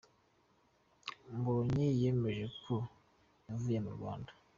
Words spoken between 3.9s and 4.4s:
Rwanda.